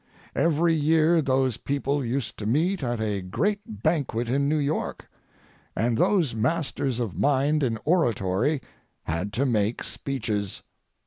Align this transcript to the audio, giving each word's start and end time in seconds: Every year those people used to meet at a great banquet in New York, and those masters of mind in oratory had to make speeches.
Every 0.35 0.73
year 0.73 1.21
those 1.21 1.57
people 1.57 2.03
used 2.03 2.35
to 2.39 2.47
meet 2.47 2.81
at 2.81 2.99
a 2.99 3.21
great 3.21 3.83
banquet 3.83 4.29
in 4.29 4.49
New 4.49 4.57
York, 4.57 5.07
and 5.75 5.95
those 5.95 6.33
masters 6.33 6.99
of 6.99 7.19
mind 7.19 7.61
in 7.61 7.77
oratory 7.85 8.63
had 9.03 9.31
to 9.33 9.45
make 9.45 9.83
speeches. 9.83 10.63